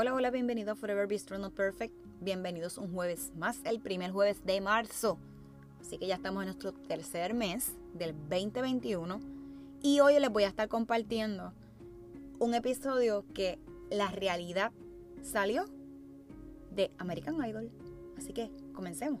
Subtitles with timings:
[0.00, 1.92] Hola, hola, bienvenido a Forever Be Not Perfect.
[2.20, 5.18] Bienvenidos un jueves más, el primer jueves de marzo.
[5.80, 9.18] Así que ya estamos en nuestro tercer mes del 2021
[9.82, 11.52] y hoy les voy a estar compartiendo
[12.38, 13.58] un episodio que
[13.90, 14.70] la realidad
[15.24, 15.64] salió
[16.70, 17.68] de American Idol.
[18.16, 19.20] Así que comencemos.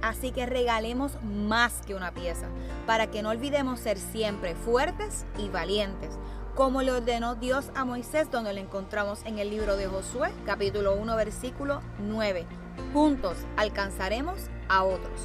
[0.00, 2.48] Así que regalemos más que una pieza,
[2.86, 6.10] para que no olvidemos ser siempre fuertes y valientes,
[6.54, 10.94] como le ordenó Dios a Moisés, donde lo encontramos en el libro de Josué, capítulo
[10.94, 12.46] 1, versículo 9.
[12.92, 15.20] Juntos alcanzaremos a otros.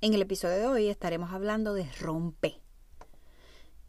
[0.00, 2.60] En el episodio de hoy estaremos hablando de rompe.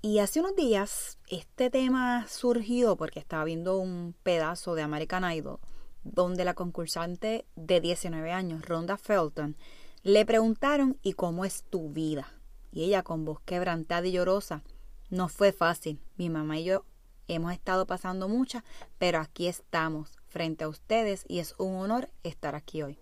[0.02, 5.60] Y hace unos días este tema surgió porque estaba viendo un pedazo de American Idol
[6.04, 9.56] donde la concursante de 19 años, Rhonda Felton,
[10.04, 12.34] le preguntaron ¿y cómo es tu vida?
[12.72, 14.64] Y ella con voz quebrantada y llorosa,
[15.10, 16.86] no fue fácil, mi mamá y yo
[17.28, 18.64] hemos estado pasando muchas,
[18.98, 23.00] pero aquí estamos frente a ustedes y es un honor estar aquí hoy.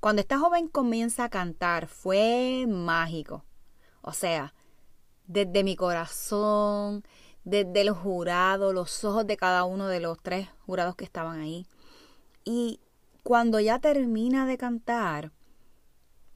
[0.00, 3.44] Cuando esta joven comienza a cantar fue mágico.
[4.00, 4.52] O sea,
[5.26, 7.04] desde mi corazón,
[7.44, 11.66] desde el jurado, los ojos de cada uno de los tres jurados que estaban ahí,
[12.44, 12.80] y
[13.22, 15.32] cuando ya termina de cantar,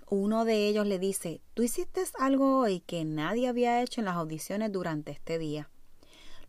[0.08, 4.16] uno de ellos le dice, tú hiciste algo hoy que nadie había hecho en las
[4.16, 5.68] audiciones durante este día.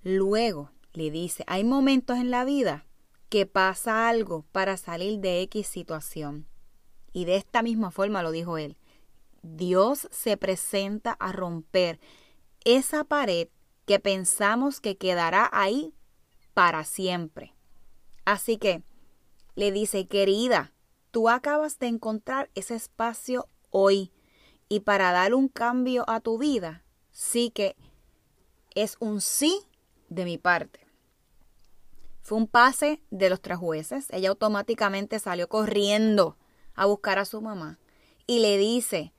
[0.03, 2.86] Luego le dice, hay momentos en la vida
[3.30, 6.48] que pasa algo para salir de X situación.
[7.14, 8.77] Y de esta misma forma lo dijo él.
[9.42, 11.99] Dios se presenta a romper
[12.64, 13.48] esa pared
[13.86, 15.93] que pensamos que quedará ahí
[16.53, 17.53] para siempre.
[18.26, 18.83] Así que
[19.58, 20.72] le dice, querida,
[21.10, 24.12] tú acabas de encontrar ese espacio hoy
[24.70, 27.76] y para dar un cambio a tu vida, sí que
[28.76, 29.64] es un sí
[30.10, 30.80] de mi parte.
[32.22, 34.06] Fue un pase de los tres jueces.
[34.12, 36.38] Ella automáticamente salió corriendo
[36.76, 37.80] a buscar a su mamá
[38.28, 39.12] y le dice,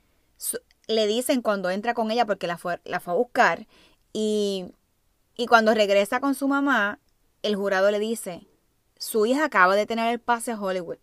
[0.87, 3.67] le dicen cuando entra con ella porque la fue, la fue a buscar
[4.13, 4.67] y,
[5.37, 7.01] y cuando regresa con su mamá,
[7.43, 8.47] el jurado le dice,
[8.99, 10.99] su hija acaba de tener el pase a Hollywood.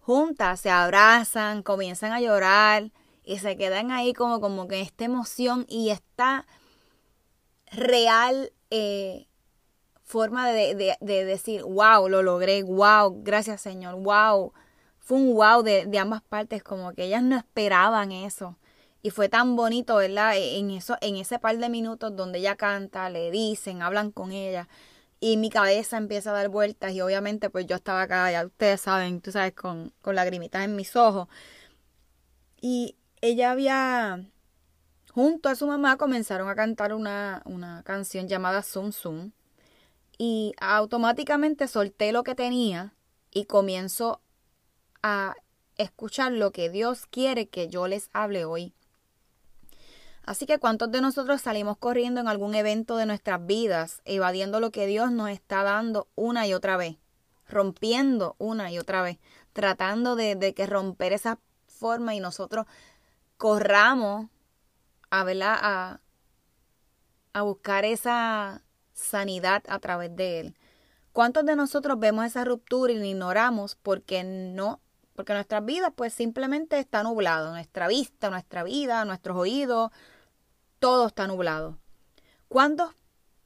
[0.00, 2.90] Juntas se abrazan, comienzan a llorar
[3.24, 6.46] y se quedan ahí como, como que esta emoción y esta
[7.70, 9.26] real eh,
[10.02, 14.52] forma de, decir, wow, lo logré, wow, gracias Señor, wow.
[14.98, 18.56] Fue un wow de, de ambas partes, como que ellas no esperaban eso.
[19.02, 20.32] Y fue tan bonito, ¿verdad?
[20.36, 24.68] En, eso, en ese par de minutos donde ella canta, le dicen, hablan con ella
[25.20, 28.80] y mi cabeza empieza a dar vueltas y obviamente pues yo estaba acá, ya ustedes
[28.80, 31.28] saben, tú sabes, con, con lagrimitas en mis ojos.
[32.60, 34.24] Y ella había,
[35.12, 39.32] junto a su mamá, comenzaron a cantar una, una canción llamada Zoom Zoom
[40.18, 42.94] y automáticamente solté lo que tenía
[43.30, 44.20] y comienzo
[45.02, 45.34] a
[45.76, 48.74] escuchar lo que Dios quiere que yo les hable hoy.
[50.28, 54.70] Así que ¿cuántos de nosotros salimos corriendo en algún evento de nuestras vidas, evadiendo lo
[54.70, 56.98] que Dios nos está dando una y otra vez,
[57.46, 59.16] rompiendo una y otra vez,
[59.54, 62.66] tratando de, que romper esa forma y nosotros
[63.38, 64.26] corramos
[65.08, 66.00] a, a,
[67.32, 68.60] a buscar esa
[68.92, 70.56] sanidad a través de Él?
[71.14, 74.82] ¿Cuántos de nosotros vemos esa ruptura y la ignoramos porque no
[75.16, 79.90] porque nuestras vidas pues simplemente está nublado, nuestra vista, nuestra vida, nuestros oídos,
[80.78, 81.78] todo está nublado.
[82.48, 82.94] ¿Cuándo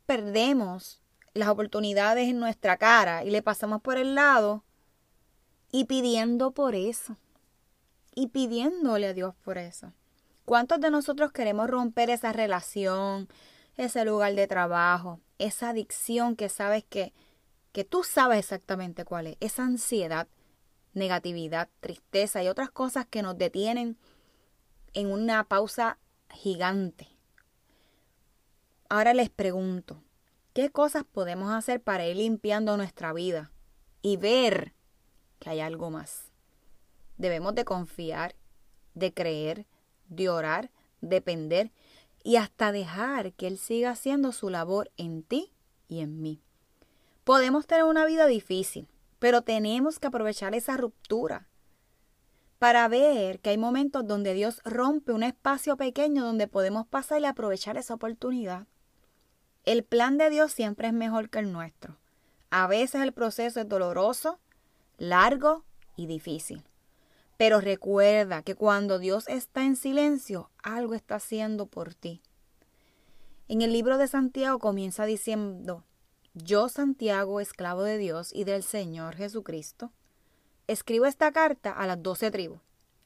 [0.07, 1.01] perdemos
[1.35, 4.65] las oportunidades en nuestra cara y le pasamos por el lado
[5.71, 7.17] y pidiendo por eso?
[8.15, 9.93] Y pidiéndole a Dios por eso.
[10.45, 13.29] ¿Cuántos de nosotros queremos romper esa relación,
[13.77, 17.15] ese lugar de trabajo, esa adicción que sabes que,
[17.73, 20.29] que tú sabes exactamente cuál es, esa ansiedad,
[20.93, 23.97] negatividad, tristeza y otras cosas que nos detienen
[24.93, 27.12] en una pausa gigante
[28.95, 30.03] Ahora les pregunto,
[30.53, 33.51] ¿qué cosas podemos hacer para ir limpiando nuestra vida
[34.03, 34.75] y ver
[35.39, 36.31] que hay algo más?
[37.17, 38.35] Debemos de confiar,
[38.93, 39.67] de creer,
[40.11, 41.73] de orar, depender.
[42.23, 45.55] y hasta dejar que Él siga haciendo su labor en ti
[45.89, 46.43] y en mí.
[47.25, 48.89] Podemos tener una vida difícil,
[49.19, 51.49] pero tenemos que aprovechar esa ruptura
[52.59, 57.25] para ver que hay momentos donde Dios rompe un espacio pequeño donde podemos pasar y
[57.25, 58.67] aprovechar esa oportunidad.
[59.65, 61.97] El plan de Dios siempre es mejor que el nuestro.
[62.51, 64.41] A veces el proceso es doloroso,
[64.99, 65.65] largo
[65.97, 66.65] y difícil.
[67.37, 72.21] Pero recuerda que cuando Dios está en silencio, algo está haciendo por ti.
[73.47, 75.85] En el libro de Santiago comienza diciendo,
[76.35, 79.93] yo Santiago, esclavo de Dios y del Señor Jesucristo,
[80.67, 82.61] escribo esta carta a las doce tribus,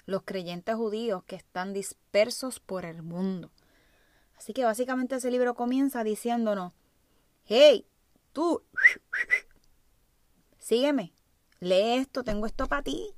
[0.07, 3.51] los creyentes judíos que están dispersos por el mundo.
[4.37, 6.73] Así que básicamente ese libro comienza diciéndonos,
[7.47, 7.87] hey,
[8.33, 8.63] tú,
[10.59, 11.13] sígueme,
[11.61, 13.15] lee esto, tengo esto para ti.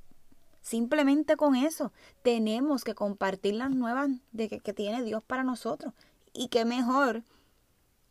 [0.61, 5.93] Simplemente con eso tenemos que compartir las nuevas de que, tiene Dios para nosotros.
[6.31, 7.23] Y qué mejor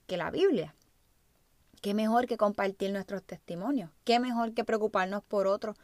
[0.06, 0.74] que la Biblia.
[1.80, 3.90] Qué mejor que compartir nuestros testimonios.
[4.04, 5.76] Qué mejor que preocuparnos por otros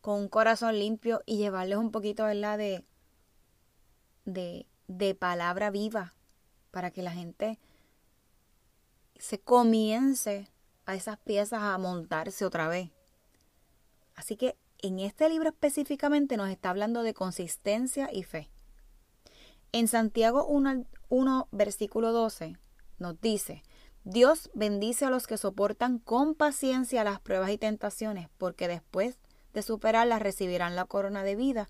[0.00, 2.58] con un corazón limpio y llevarles un poquito, ¿verdad?
[2.58, 2.84] De,
[4.24, 6.15] de, de palabra viva
[6.70, 7.58] para que la gente
[9.18, 10.50] se comience
[10.84, 12.90] a esas piezas a montarse otra vez.
[14.14, 18.50] Así que en este libro específicamente nos está hablando de consistencia y fe.
[19.72, 22.56] En Santiago 1, 1, versículo 12
[22.98, 23.62] nos dice,
[24.04, 29.18] Dios bendice a los que soportan con paciencia las pruebas y tentaciones, porque después
[29.52, 31.68] de superarlas recibirán la corona de vida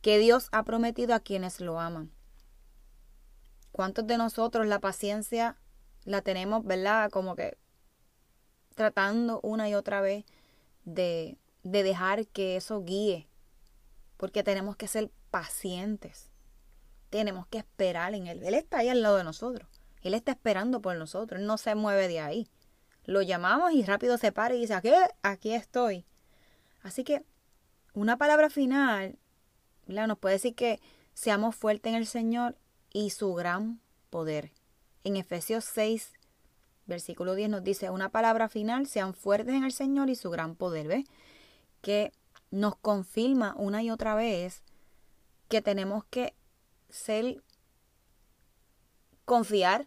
[0.00, 2.10] que Dios ha prometido a quienes lo aman.
[3.72, 5.56] ¿Cuántos de nosotros la paciencia
[6.04, 7.10] la tenemos, verdad?
[7.10, 7.56] Como que
[8.74, 10.24] tratando una y otra vez
[10.84, 13.28] de, de dejar que eso guíe.
[14.16, 16.30] Porque tenemos que ser pacientes.
[17.10, 18.42] Tenemos que esperar en Él.
[18.42, 19.68] Él está ahí al lado de nosotros.
[20.02, 21.40] Él está esperando por nosotros.
[21.40, 22.48] Él no se mueve de ahí.
[23.04, 24.90] Lo llamamos y rápido se para y dice, aquí,
[25.22, 26.04] aquí estoy.
[26.82, 27.24] Así que
[27.94, 29.18] una palabra final
[29.86, 30.80] nos puede decir que
[31.14, 32.56] seamos fuertes en el Señor
[32.92, 33.80] y su gran
[34.10, 34.52] poder.
[35.04, 36.12] En Efesios 6,
[36.86, 40.54] versículo 10 nos dice una palabra final, sean fuertes en el Señor y su gran
[40.54, 40.86] poder.
[40.88, 41.06] ¿Ves?
[41.80, 42.12] Que
[42.50, 44.62] nos confirma una y otra vez
[45.48, 46.34] que tenemos que
[46.88, 47.42] ser,
[49.24, 49.86] confiar,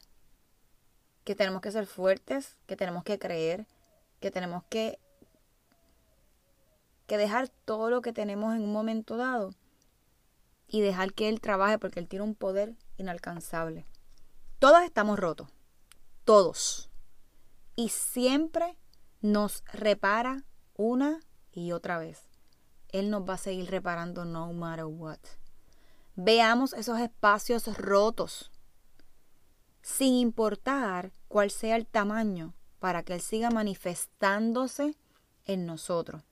[1.23, 3.67] que tenemos que ser fuertes, que tenemos que creer,
[4.19, 4.99] que tenemos que,
[7.07, 9.53] que dejar todo lo que tenemos en un momento dado
[10.75, 13.85] y dejar que Él trabaje porque Él tiene un poder inalcanzable.
[14.59, 15.47] Todos estamos rotos,
[16.25, 16.89] todos.
[17.77, 18.77] Y siempre
[19.21, 20.43] nos repara
[20.75, 21.21] una
[21.53, 22.27] y otra vez.
[22.89, 25.19] Él nos va a seguir reparando no matter what.
[26.17, 28.51] Veamos esos espacios rotos,
[29.81, 34.97] sin importar cuál sea el tamaño, para que Él siga manifestándose
[35.45, 36.23] en nosotros.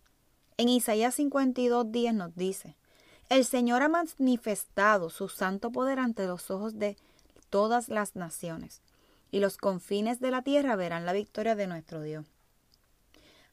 [0.58, 2.76] En Isaías 52 días nos dice,
[3.30, 6.98] el Señor ha manifestado su santo poder ante los ojos de
[7.50, 8.82] todas las naciones,
[9.32, 12.26] y los confines de la tierra verán la victoria de nuestro Dios.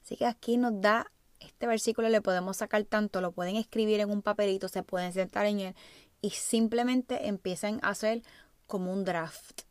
[0.05, 4.11] Así que aquí nos da este versículo, le podemos sacar tanto, lo pueden escribir en
[4.11, 5.75] un papelito, se pueden sentar en él
[6.21, 8.23] y simplemente empiecen a hacer
[8.67, 9.63] como un draft.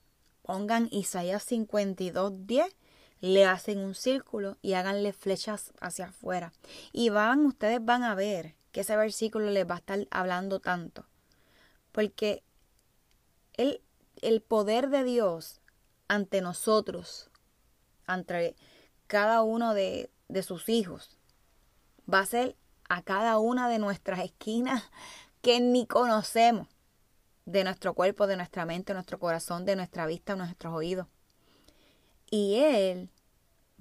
[0.41, 2.75] Pongan Isaías 52, 10
[3.21, 6.53] le hacen un círculo y háganle flechas hacia afuera.
[6.91, 11.05] Y van, ustedes van a ver que ese versículo les va a estar hablando tanto.
[11.91, 12.43] Porque
[13.53, 13.81] el,
[14.21, 15.61] el poder de Dios
[16.07, 17.29] ante nosotros,
[18.05, 18.55] ante
[19.07, 21.17] cada uno de, de sus hijos,
[22.11, 22.55] va a ser
[22.89, 24.83] a cada una de nuestras esquinas
[25.41, 26.67] que ni conocemos,
[27.45, 31.07] de nuestro cuerpo, de nuestra mente, de nuestro corazón, de nuestra vista, de nuestros oídos.
[32.29, 33.09] Y Él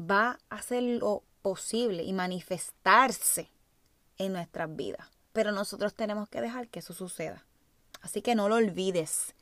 [0.01, 3.51] va a hacer lo posible y manifestarse
[4.19, 5.09] en nuestras vidas.
[5.33, 7.47] Pero nosotros tenemos que dejar que eso suceda.
[8.01, 9.35] Así que no lo olvides.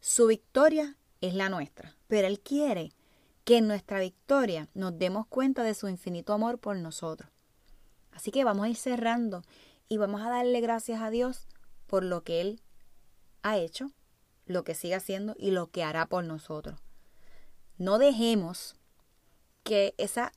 [0.00, 2.92] Su victoria es la nuestra, pero Él quiere
[3.44, 7.30] que en nuestra victoria nos demos cuenta de su infinito amor por nosotros.
[8.12, 9.42] Así que vamos a ir cerrando
[9.88, 11.48] y vamos a darle gracias a Dios
[11.86, 12.60] por lo que Él
[13.42, 13.90] ha hecho,
[14.46, 16.80] lo que sigue haciendo y lo que hará por nosotros.
[17.78, 18.76] No dejemos
[19.64, 20.28] que esos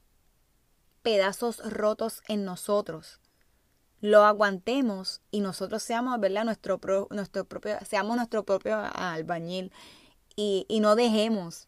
[1.01, 3.20] pedazos rotos en nosotros
[4.02, 6.46] lo aguantemos y nosotros seamos, ¿verdad?
[6.46, 9.72] Nuestro, nuestro propio, seamos nuestro propio albañil
[10.36, 11.68] y, y no dejemos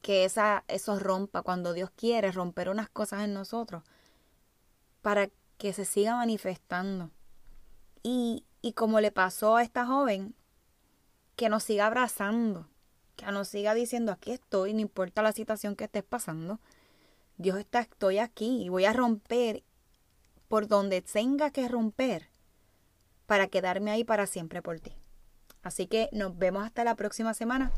[0.00, 3.82] que esa, eso rompa cuando Dios quiere romper unas cosas en nosotros
[5.00, 7.10] para que se siga manifestando.
[8.02, 10.34] Y, y como le pasó a esta joven,
[11.36, 12.68] que nos siga abrazando,
[13.30, 16.58] no siga diciendo aquí estoy, no importa la situación que estés pasando.
[17.36, 19.62] Dios está, estoy aquí y voy a romper
[20.52, 22.28] por donde tenga que romper
[23.24, 24.92] para quedarme ahí para siempre por ti.
[25.62, 27.72] Así que nos vemos hasta la próxima semana.